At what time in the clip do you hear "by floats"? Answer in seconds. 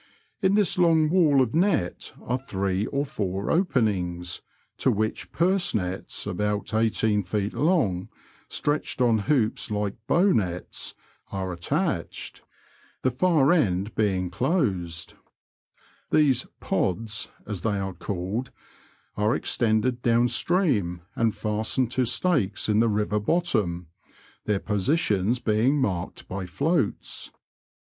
26.27-27.29